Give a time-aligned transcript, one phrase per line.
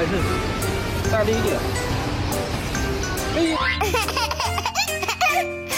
[0.00, 0.14] 但是，
[1.12, 1.58] 但是第一点，
[3.36, 3.38] 哎。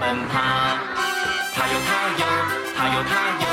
[0.00, 0.34] 奔跑。
[1.54, 2.24] 它有它有，
[2.76, 3.44] 它有它有，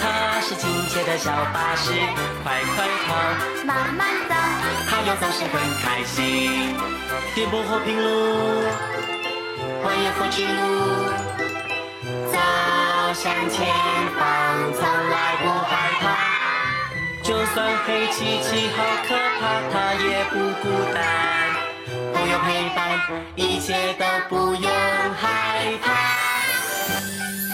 [0.00, 1.92] 它是亲切的小巴士，
[2.42, 3.14] 快快跑，
[3.64, 4.34] 慢慢走。
[4.90, 6.74] 它有总是很开心。
[7.34, 8.06] 颠簸和平路，
[9.82, 11.10] 蜿蜒或直路，
[12.32, 12.38] 走
[13.14, 13.66] 向前
[14.18, 16.04] 方，从来不害怕。
[17.22, 21.53] 就算黑漆漆好可怕，它也不孤单。
[23.34, 24.70] 一切都不用
[25.20, 25.92] 害怕。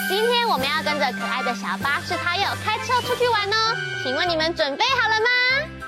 [0.09, 5.29] 今天我们要跟着可爱的小巴士他友开车出去玩哦，请问你们准备好了吗？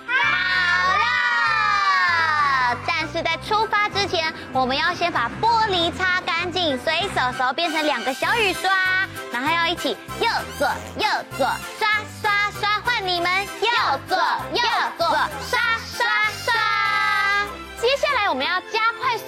[0.07, 2.79] 好了。
[2.87, 8.71] 但是在出发之前，我们要先把玻璃擦干净，所以手手变成两个小雨刷，
[9.33, 11.47] 然后要一起右左右左
[11.79, 11.89] 刷
[12.23, 13.31] 刷刷，换你们。
[13.61, 13.69] 右
[14.09, 14.17] 左
[14.53, 14.63] 右
[14.97, 15.07] 左
[15.51, 16.07] 刷刷
[16.45, 16.55] 刷，
[17.81, 18.82] 接下来我们要加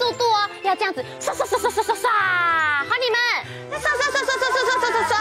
[0.04, 3.18] 速度哦，要这样子刷刷刷刷刷刷刷，好，你们。
[3.80, 5.16] 刷刷刷刷刷刷刷刷刷，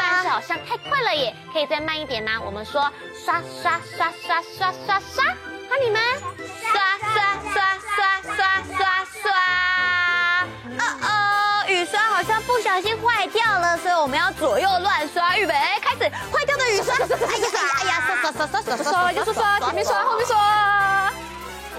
[0.00, 2.40] 但是好像太快了耶，可以再慢一点吗？
[2.44, 2.92] 我们说
[3.24, 6.02] 刷刷刷刷刷刷刷，好，你们。
[6.72, 8.38] 刷刷刷刷刷
[8.76, 9.30] 刷刷，
[10.80, 15.54] 哦哦，雨刷好像不小心坏掉了，所以我们要左右乱刷，预备。
[15.80, 17.48] 开始，坏掉的雨刷，哎呀
[17.80, 17.94] 哎呀。
[18.08, 18.92] 刷刷刷刷刷刷。
[18.92, 20.36] 刷，右手刷，前面刷，后面刷。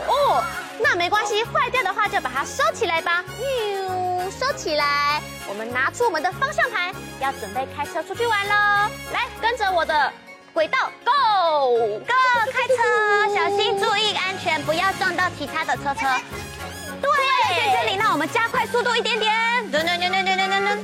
[0.10, 0.44] 哦，
[0.80, 3.24] 那没关系，坏掉的话就把它收起来吧。
[3.40, 5.22] 哟，收起来。
[5.48, 8.90] 我们拿出我们的方向盘，要准备开车出去玩喽。
[9.14, 10.12] 来，跟着我的
[10.54, 12.14] 轨道，Go Go，
[12.52, 16.08] 开车，小心注意安全，不要撞到其他的车车。
[17.02, 17.10] 对，
[17.48, 19.34] 在这里，那我们加快速度一点点。
[19.72, 20.80] 噔噔噔噔噔噔噔。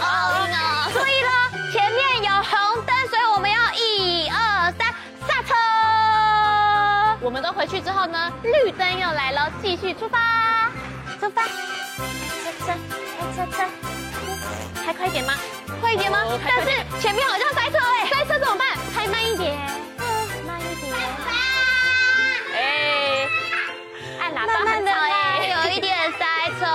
[0.00, 0.46] 哦，
[0.92, 1.45] 注意了，
[7.52, 10.18] 回去之后呢，绿灯又来了，继续出发，
[11.20, 12.72] 出发，开车车，
[13.18, 13.64] 开车车，
[14.84, 15.34] 开快一点吗？
[15.80, 16.18] 快一点吗？
[16.44, 16.68] 但是
[17.00, 18.68] 前面好像塞车哎，塞车怎么办？
[18.94, 19.56] 开慢一点，
[20.46, 20.92] 慢一点，
[22.54, 23.28] 哎，
[24.20, 26.24] 按喇叭很吵哎，有一点塞
[26.58, 26.66] 车，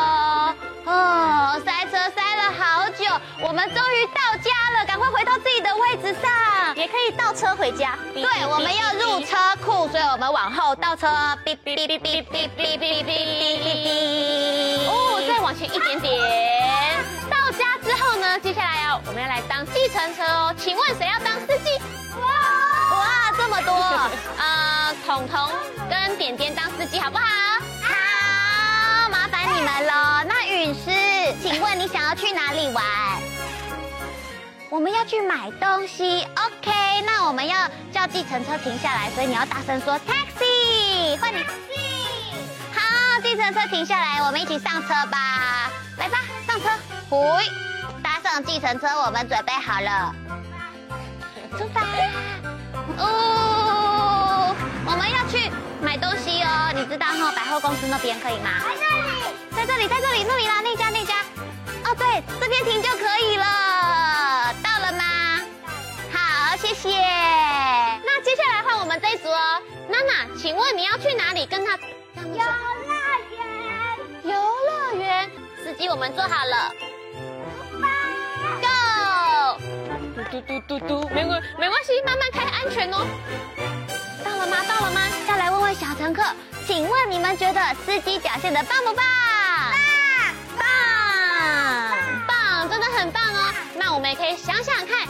[0.86, 3.06] 哦，塞车塞了好久，
[3.42, 6.32] 我们终于到家了，赶快回到自己的位置上。
[6.82, 7.96] 也可以倒车回家。
[8.12, 11.08] 对，我们要入车库，所以我们往后倒车。
[11.46, 14.90] 哔哔哔哔哔哔哔哔哔。
[14.90, 16.12] 哦，再往前一点点。
[17.30, 20.56] 到家之后呢，接下来要我们要来当计程车哦。
[20.58, 21.80] 请问谁要当司机？
[22.20, 22.26] 哇
[22.98, 23.72] 哇，这么多。
[24.40, 25.52] 呃，彤彤
[25.88, 27.24] 跟点点当司机好不好？
[27.84, 30.26] 好，麻烦你们喽。
[30.28, 30.90] 那陨师，
[31.44, 32.84] 请问你想要去哪里玩？
[34.72, 36.72] 我们要去买东西，OK？
[37.06, 41.44] 那我们要叫计程车停下来，所以你要大声说 taxi，换你。
[42.74, 45.70] 好，计程车停下来，我们一起上车吧。
[45.98, 46.70] 来吧，上车。
[47.10, 47.44] 喂，
[48.02, 50.16] 搭上计程车，我们准备好了，
[51.58, 51.82] 出发。
[52.98, 55.52] 哦，我们要去
[55.82, 58.50] 买东西哦，你知道哈，百货公司那边可以吗？
[58.64, 59.20] 在这里，
[59.54, 61.16] 在这里，在这里，那里啦，那家，那家。
[61.84, 63.46] 哦，对，这边停就可以了。
[66.82, 66.98] 谢谢。
[66.98, 69.62] 那接下来换我们这一组哦。
[69.88, 71.46] 娜娜，请问你要去哪里？
[71.46, 71.78] 跟他
[72.16, 72.42] 游乐
[73.30, 73.40] 园。
[74.24, 75.30] 游乐园。
[75.64, 76.74] 司机，我们坐好了。
[78.62, 79.62] Go。
[80.32, 83.06] 嘟嘟嘟嘟嘟，没关没关系，慢慢开，安全哦。
[84.26, 84.58] 到了吗？
[84.68, 85.02] 到了吗？
[85.28, 86.24] 再来问问小乘客，
[86.66, 89.06] 请问你们觉得司机表现的棒不棒？
[90.58, 90.66] 棒。
[92.26, 92.28] 棒。
[92.28, 93.54] 棒，真的很棒哦。
[93.76, 95.01] 那我们也可以想想看。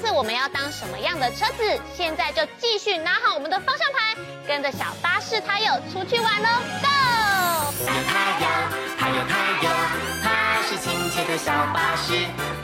[0.00, 1.80] 这次我们要当什么样的车子？
[1.92, 4.14] 现在就继续拿好我们的方向盘，
[4.46, 6.48] 跟着小巴士他友出去玩喽
[6.78, 7.74] ！Go！
[7.82, 8.46] 他有他有，
[8.94, 9.68] 他有他有，
[10.22, 12.14] 他是亲切的小巴士，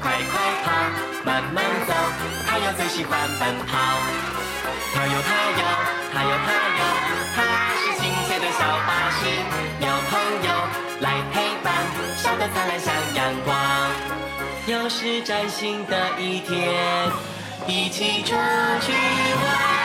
[0.00, 0.70] 快快跑，
[1.24, 1.94] 慢慢走，
[2.46, 3.78] 他有最喜欢奔跑。
[4.94, 5.62] 他有他有，
[6.14, 6.82] 他有他有，
[7.34, 7.42] 他
[7.82, 9.26] 是亲切的小巴士，
[9.80, 10.14] 有朋
[10.46, 10.48] 友
[11.00, 11.74] 来陪伴，
[12.16, 13.73] 笑得灿烂像阳光。
[14.66, 17.12] 又是崭新的一天，
[17.66, 18.30] 一起出
[18.80, 19.84] 去玩。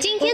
[0.00, 0.33] 今天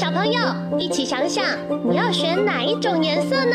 [0.00, 0.40] 小朋友，
[0.78, 1.44] 一起想想，
[1.84, 3.54] 你要选哪一种颜色呢？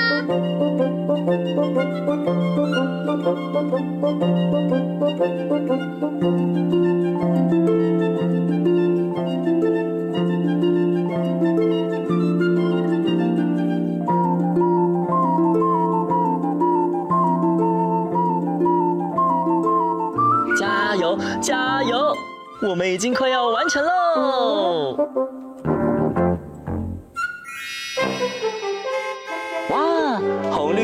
[20.56, 22.13] 加油，加油！
[22.62, 24.95] 我们已经快要完成喽。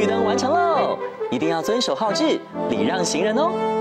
[0.01, 0.97] 绿灯完成喽！
[1.29, 2.39] 一定要遵守号志，
[2.71, 3.80] 礼让行人哦。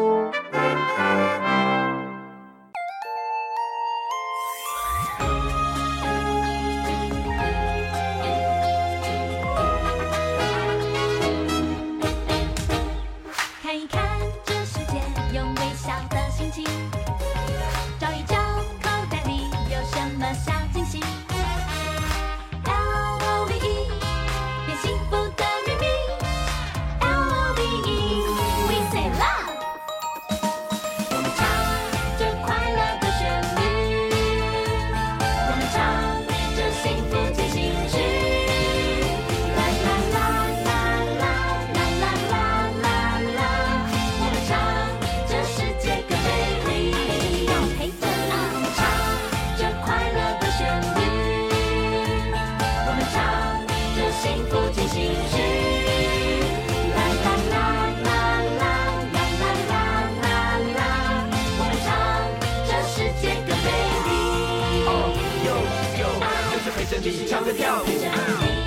[67.52, 67.86] 跳舞，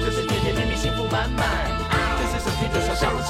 [0.04, 1.42] 就是甜甜蜜蜜幸福满满，
[2.20, 3.24] 就是手牵着手笑得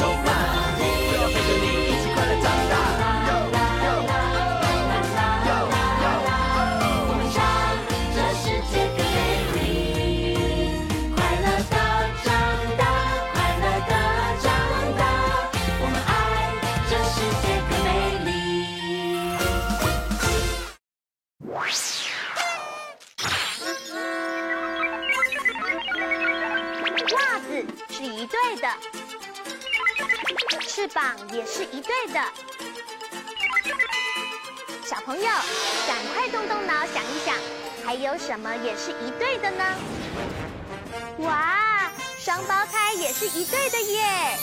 [27.12, 28.68] 袜子是一对的，
[30.62, 32.22] 翅膀也是一对的。
[34.86, 35.26] 小朋友，
[35.88, 37.36] 赶快动动脑想一想，
[37.86, 39.64] 还有什么也是一对的呢？
[41.20, 44.38] 哇，双胞胎也是一对的耶！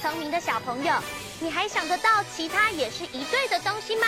[0.00, 0.94] 聪明的小朋友，
[1.40, 4.06] 你还想得到其他也是一对的东西吗？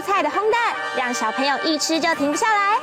[0.00, 2.76] 菜的烘蛋，让小朋友一吃就停不下来。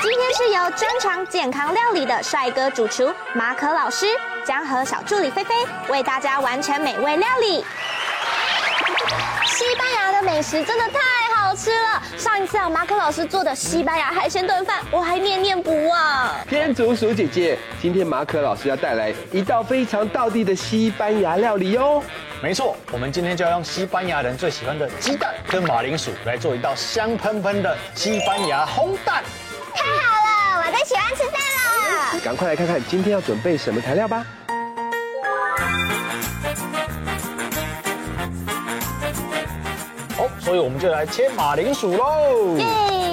[0.00, 4.06] 今天是由专长健康料理的帅哥主厨马可老师
[4.44, 5.54] 将和小助理菲菲
[5.88, 7.64] 为大家完成美味料理。
[9.46, 10.98] 西班牙的美食真的太
[11.36, 12.02] 好吃了！
[12.18, 16.21] 上一次啊，马可老师做的西班牙海鲜炖饭，我还念念不忘。
[16.72, 22.02] 天竺鼠姐姐，今天马可老师要带来一道非常道地的西班牙料理哦。
[22.42, 29.22] 没错，我们今天就要用西班牙人最喜欢的鸡蛋跟马铃薯来做一道香喷喷的西班牙烘蛋。
[29.74, 32.20] 太好了，我最喜欢吃蛋了。
[32.24, 34.26] 赶快来看看今天要准备什么材料吧。
[40.16, 42.56] 好，所以我们就来切马铃薯喽。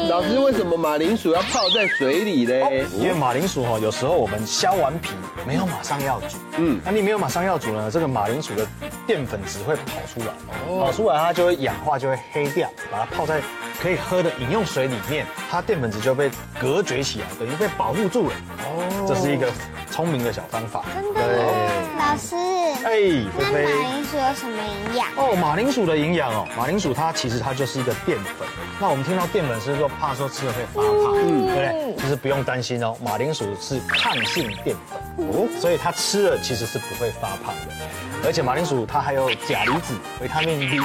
[0.09, 2.83] 老师，为什么马铃薯要泡在水里嘞？
[2.97, 5.11] 因为马铃薯哈，有时候我们削完皮
[5.45, 8.65] 没有马上要煮，嗯，那你没有马上要煮呢，这个马铃薯的
[9.05, 10.33] 淀粉质会跑出来，
[10.79, 13.39] 跑出来它就会氧化，就会黑掉，把它泡在
[13.79, 18.33] 可以喝的饮用水里面，它淀粉质就被隔绝起来，等于被保护住了。
[18.65, 19.47] 哦，这是一个
[19.91, 20.85] 聪明的小方法。
[20.95, 21.21] 真的，
[21.99, 22.48] 老师。
[22.85, 25.07] 哎，那菲菲马铃薯有什么营养？
[25.17, 28.47] 哦，马铃薯的营养哦，马铃薯它其实它就是一个淀粉。
[28.79, 31.95] 那我们听到淀粉是说怕说吃了会发胖，嗯，对不对？
[31.97, 34.75] 其实不用担心哦，马铃薯是抗性淀
[35.17, 37.73] 粉哦，所以它吃了其实是不会发胖的。
[38.25, 40.79] 而且马铃薯它还有钾离子、维他命 D，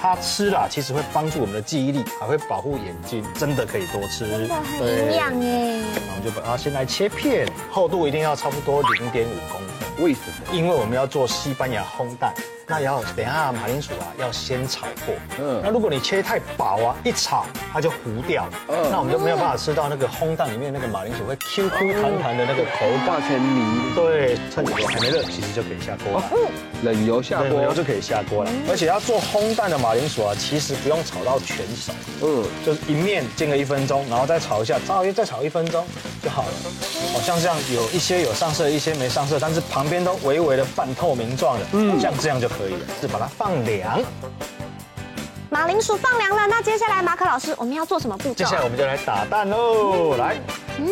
[0.00, 4.28] 它吃了其实会帮助我们的记忆力，还会保护眼睛，真的可以多吃。
[4.28, 5.84] 真的很营养耶。
[5.94, 9.85] 那我们就把它先来切片，厚度一定要差不多零点五公分。
[9.98, 10.54] 为什么？
[10.54, 12.34] 因为我们要做西班牙烘蛋，
[12.66, 15.14] 那要等一下马铃薯啊要先炒过。
[15.40, 18.52] 嗯，那如果你切太薄啊，一炒它就糊掉了。
[18.68, 23.06] 嗯，那我们就没有办法吃到那个烘蛋里面那个马铃薯会 Q Q 弹弹的那个口感。
[23.06, 23.94] 化成泥。
[23.94, 26.30] 对，趁油还没热，其实就可以下锅了。
[26.82, 28.50] 冷油下锅冷油就可以下锅了。
[28.68, 31.92] 而且要做烘蛋的马铃薯啊，其实不用炒到全熟。
[32.22, 35.86] 嗯，就是一面煎个一分钟，然后再炒一下，大约再炒一分钟
[36.22, 36.48] 就好了。
[37.14, 42.80] 好像这样有一些有上色，一些没上色，但是旁边都微微的半透明状的，嗯，像这样就可以了。
[43.00, 44.00] 是把它放凉。
[45.48, 48.34] 马铃薯放凉了，那接下来马可老师我们要做什么步骤？
[48.34, 50.36] 接下来我们就来打蛋喽，来，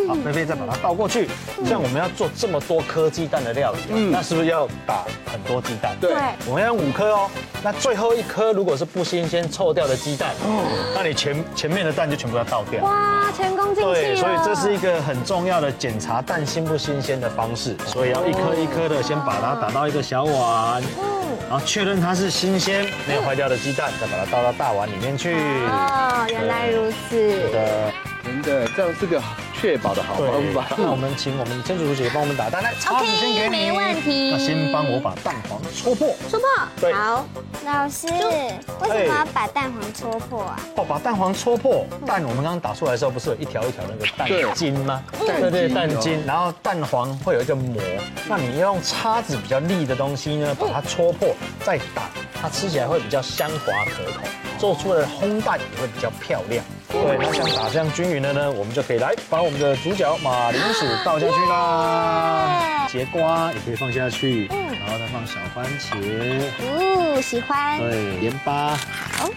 [0.07, 1.29] 好，菲菲再把它倒过去。
[1.67, 5.97] 像我们要做这么多颗鸡蛋的料理，嗯，那是不是要打很多鸡蛋？
[6.01, 6.15] 对，
[6.47, 7.31] 我们要用五颗哦。
[7.65, 10.35] 那最后一颗如果是不新鲜、臭掉的鸡蛋，
[10.95, 12.85] 那你前前面的蛋就全部要倒掉。
[12.85, 13.93] 哇，前功尽弃了。
[13.93, 25.35] 对，所以这是一个很重要的检查蛋新不新鲜的方式，所以要一颗一颗的先把它打到一个小碗，嗯，然后确认它是新鲜、没有坏掉的鸡蛋，再把它倒到大碗里面去。
[25.35, 27.17] 哦，原来如此。
[27.17, 27.93] 是的，
[28.25, 29.21] 真的，这样是个
[29.65, 30.67] 确保的好方法。
[30.77, 33.49] 那我们请我们天竺鼠姐姐帮我们打蛋，来，叉子先给你。
[33.49, 34.31] 没问题。
[34.31, 36.15] 那先帮我把蛋黄戳破。
[36.29, 36.49] 戳破。
[36.79, 36.93] 对。
[36.93, 37.25] 好，
[37.65, 40.61] 老师，为什么要把蛋黄戳破啊？
[40.77, 45.03] 哦，把蛋黄戳破，蛋我们刚刚打出来的时候，不是有一条一条那个蛋筋吗？
[45.19, 46.23] 对对，蛋筋。
[46.27, 47.81] 然后蛋黄会有一个膜，
[48.29, 54.29] 那你要用叉子比较利的东西呢，把它戳破，再打，它吃起来会比较香滑可口，
[54.59, 56.63] 做出来的烘蛋也会比较漂亮。
[57.03, 62.87] 对，那像打这样均匀的呢，我们就可以来把我们的主角马铃薯倒下去啦。
[62.89, 64.73] 节瓜也可以放下去，嗯。
[64.79, 65.97] 然后再放小番茄，
[66.61, 67.79] 哦，喜欢。
[67.81, 68.77] 对，盐巴，
[69.19, 69.31] 好，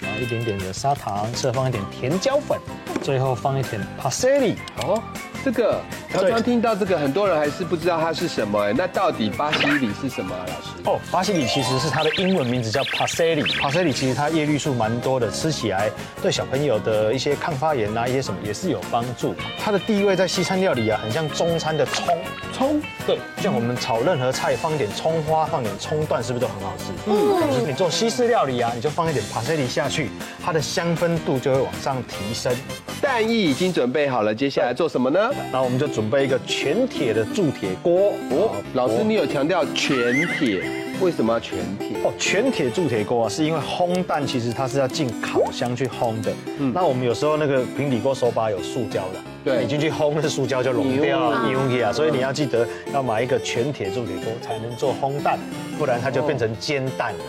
[0.00, 2.58] 然后一点点的砂糖，适合放一点甜椒粉，
[3.02, 4.56] 最后放一点 parsley。
[4.82, 5.02] 哦，
[5.44, 5.80] 这个
[6.10, 10.68] 常常听到这个，很多人还是不知道它是什么哎，那到底巴西里是什么啊，老师？
[10.84, 13.42] 哦，巴西里其实是它的英文名字叫 parsley。
[13.60, 15.90] parsley 其实它叶绿素蛮多的，吃起来
[16.20, 19.34] 对小朋友的一些抗发炎啊，一些什么也是有帮助。
[19.58, 22.18] 它的地位在西餐料理啊，很像中餐的葱。
[22.52, 26.92] 葱，对，像我们炒任何菜放一点葱花，放点葱段，是不是都很好吃？
[27.06, 30.10] 嗯，可是你做西式料理啊，你就放一点 parsley 下去，
[30.44, 32.54] 它的香氛度就会往上提升。
[33.00, 35.30] 蛋液已经准备好了，接下来做什么呢？
[35.50, 38.12] 那我们就准备一个全铁的铸铁锅。
[38.30, 40.60] 哦，老师，你有强调全铁，
[41.00, 41.88] 为什么要全铁？
[42.04, 46.32] 哦，全铁铸铁锅啊，是因为烘蛋其实它是要进烤箱去烘的。
[46.58, 49.20] 嗯，那我们有时候那个平底锅手把有塑胶的。
[49.44, 51.92] 对，你进去烘，那塑胶就融掉，溶掉啊！
[51.92, 55.38] 所以你要记得要买一个全铁铸铁锅才能做烘蛋，
[55.78, 57.24] 不然它就变成煎蛋了。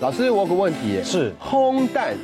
[0.00, 2.14] 老师，我有个问题，是烘蛋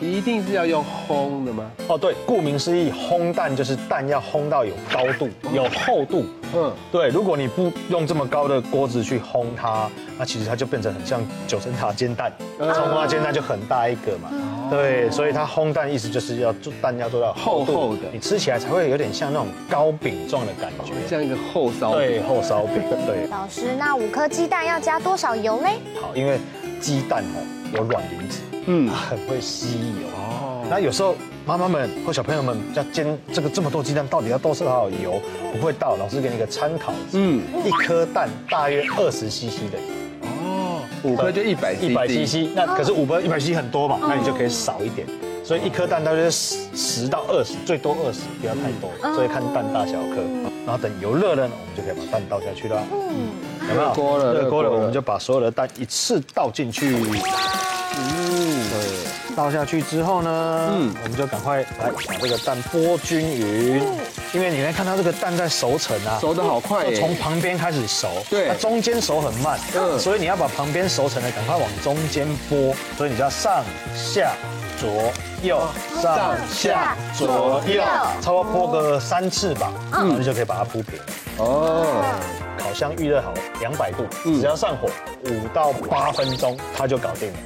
[0.00, 1.70] 一定是要用烘的吗？
[1.88, 6.24] 哦，对，顾名思义，烘蛋就是蛋要烘到有高度、有厚度。
[6.54, 9.88] 嗯，对，如果你不用这么高的锅子去烘它，
[10.18, 14.30] 那其实它就变成很像九层塔煎蛋，葱花煎蛋就很大一个嘛。
[14.70, 21.98] 对，所以它烘蛋意思就是要做蛋要做到厚厚的，你吃起来才会有点像那种糕饼状的感觉，像一个厚烧饼。
[22.00, 22.82] 对，厚烧饼。
[23.06, 23.26] 对。
[23.28, 25.68] 老师，那五颗鸡蛋要加多少油呢？
[26.00, 26.38] 好，因为
[26.80, 27.38] 鸡蛋哦
[27.74, 30.64] 有卵磷脂，嗯，很会吸油哦。
[30.68, 35.20] 那有时候妈妈们或小朋友们要煎这个这么多鸡蛋，到底要多少油？
[35.52, 36.92] 不会倒，老师给你一个参考。
[37.12, 39.84] 嗯，一颗蛋大约二十 CC 的油。
[40.22, 45.06] 哦，五颗就一百一百 CC，那可是五颗一百 CC 很多嘛，那你就可以少一点。
[45.42, 49.14] 所以一颗蛋大约十十到二十，最多二十，不要太多。
[49.14, 50.22] 所以看蛋大小颗，
[50.64, 52.80] 然后等油热了呢，我们就可以把蛋倒下去了。
[52.92, 53.30] 嗯，
[53.68, 53.88] 有没有？
[53.88, 56.94] 热锅了，热锅了，热锅了我们就把所有的蛋一次倒进去。
[59.40, 63.82] 倒下去之后呢，嗯，我们就赶快来把这个蛋拨均匀，
[64.34, 73.64] 因为你会看到这个蛋在熟成啊，熟得好快耶，从旁边开始熟，对，它中间熟很慢，嗯，所以你要把旁边熟成的赶快往中间拨，所以你就要上
[73.96, 74.32] 下
[74.78, 75.10] 左
[75.42, 75.58] 右
[76.02, 77.82] 上下左右，
[78.20, 80.98] 差不多拨个三次吧，嗯，你就可以把它铺平。
[81.38, 82.04] 哦，
[82.58, 84.90] 烤箱预热好两百度，只要上火
[85.24, 87.38] 五到八分钟，它就搞定了。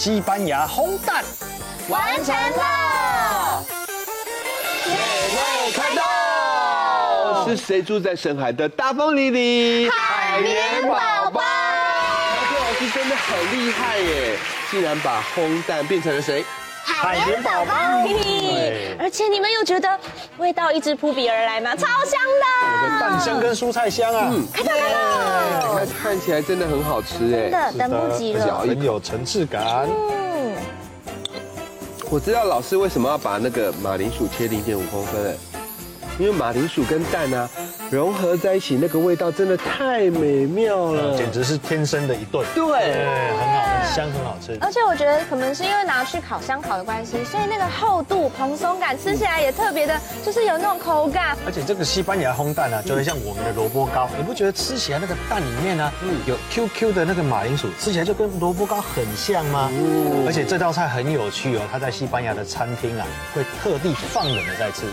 [0.00, 1.22] 西班牙烘蛋
[1.88, 3.62] 完成了，
[4.86, 7.46] 美味开动！
[7.46, 9.90] 是谁住在深海的大风里里？
[9.90, 11.42] 海绵宝宝。
[12.50, 14.38] 这老师真的很厉害耶，
[14.70, 16.46] 竟然把烘蛋变成了谁？
[16.94, 17.74] 海绵宝宝。
[18.98, 19.88] 而且你们有觉得
[20.38, 21.74] 味道一直扑鼻而来吗？
[21.74, 24.28] 超香的，有蛋香跟蔬菜香啊。
[24.30, 25.74] 嗯，看到没有？
[25.74, 29.88] 看看起来真的很好吃哎，真的等不及了，很有层次感。
[29.88, 30.54] 嗯，
[32.10, 35.34] 我知道老师为什么要把那个马铃薯切零点五公分了，
[36.18, 37.48] 因为马铃薯跟蛋啊
[37.90, 42.44] 融合在一起，那个味道真的太美妙了，简直是天生的一对。
[42.54, 44.56] 对，很好，很香，很好吃。
[44.60, 51.36] 而且我觉得可能是因为拿去烤箱烤的关系，所以那个厚度、蓬松感吃起来也特别的，就是有那种口感。
[51.44, 55.92] 而且这个西班牙烘蛋啊，就会像我们的萝卜糕，你不觉得吃起来那个蛋里面呢，
[56.26, 59.68] 有 QQ 的那个马铃薯，吃起来就跟萝卜糕很像吗？
[60.26, 64.86] 而且这道菜很有趣哦，它在西班牙的餐厅啊，会特地放冷了再吃。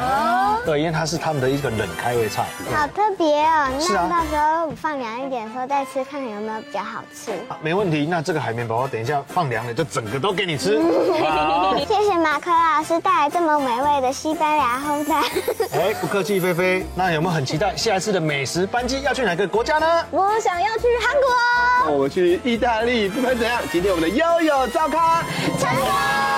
[0.00, 2.43] 哦，对，因为它是他们的一个冷开胃菜。
[2.74, 7.32] 好特别哦，那到时候放凉一点的时候再吃，看看有没有比较好吃。
[7.48, 10.80] 啊没问题，那这个海绵宝宝等一下放凉了，就整个都给你吃。
[11.22, 15.22] 好，谢谢马可老师带来这么美味的西班牙烘蛋。
[15.72, 16.86] 哎，不客气，菲菲。
[16.94, 19.86] 那有没有很期待下一次的美食班机要去哪个国家呢？
[20.10, 21.94] 我想要去韩国。
[21.94, 25.22] 我们去意大利，不管怎样，今天我们的悠悠照咖
[25.58, 26.33] 成功。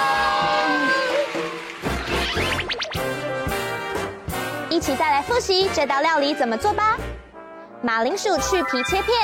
[4.77, 6.99] 一起再来复习这道料理怎么做吧。
[7.81, 9.17] 马铃薯去皮切片，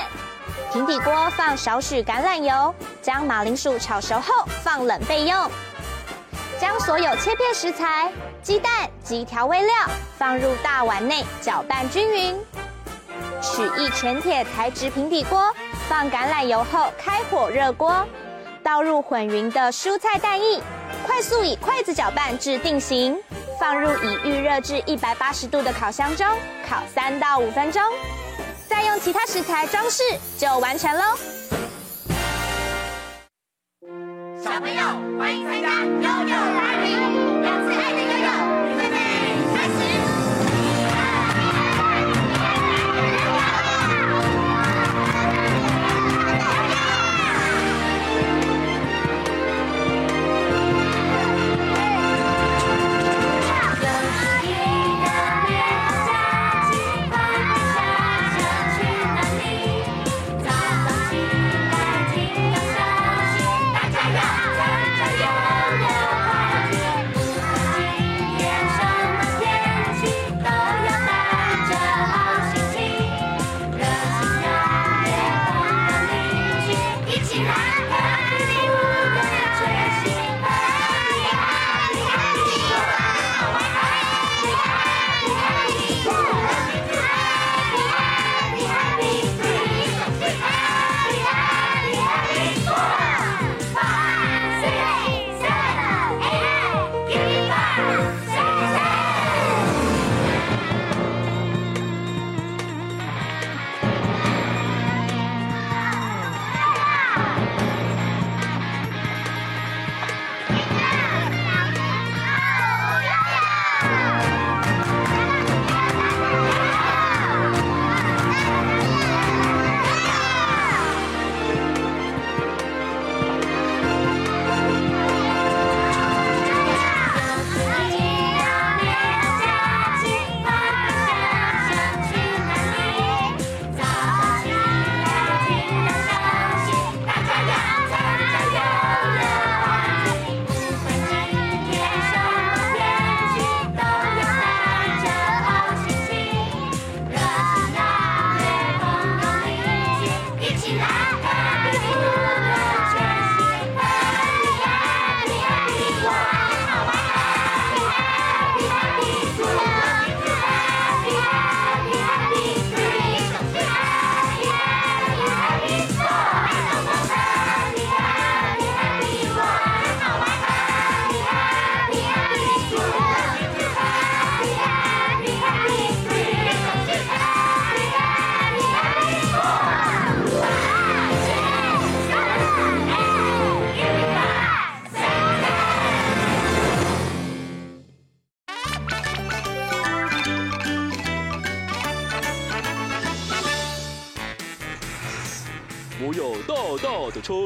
[0.73, 5.51] 平底锅放少许橄榄油，将马铃薯炒熟后放冷备用。
[6.59, 8.11] 将所有切片食材、
[8.43, 9.75] 鸡蛋及调味料
[10.17, 12.41] 放入大碗内搅拌均匀。
[13.43, 15.55] 取一全铁材质平底锅，
[15.87, 18.07] 放橄榄油后开火热锅，
[18.63, 20.63] 倒入混匀的蔬菜蛋液，
[21.07, 23.19] 快速以筷子搅拌至定型。
[23.63, 26.27] 放入已预热至一百八十度的烤箱中，
[26.69, 27.81] 烤三到五分钟，
[28.69, 30.03] 再用其他食材装饰
[30.37, 31.17] 就完成喽。
[34.37, 34.83] 小朋友，
[35.17, 36.97] 欢迎参加悠悠拉力，
[37.41, 38.02] 两次爱的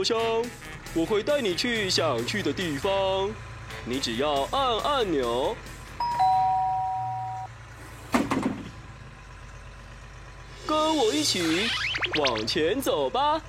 [0.07, 0.19] 大的车厢，
[0.95, 3.29] 我会带你去想去的地方。
[3.85, 5.57] 你只要按按钮，
[10.67, 11.69] 跟我一起
[12.21, 13.41] 往前走吧。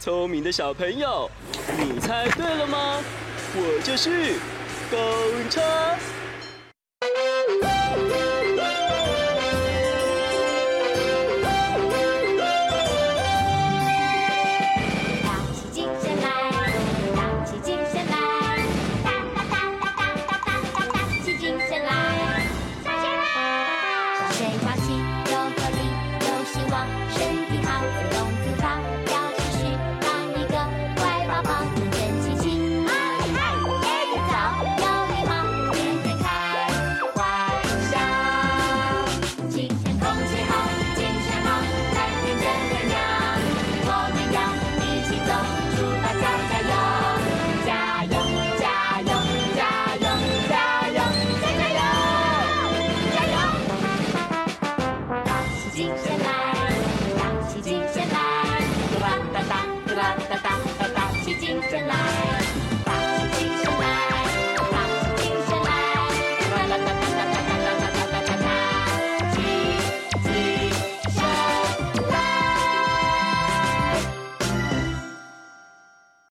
[0.00, 1.30] 聪明的小朋友，
[1.78, 3.00] 你猜对了吗？
[3.56, 4.34] 我就是
[4.90, 5.62] 公车。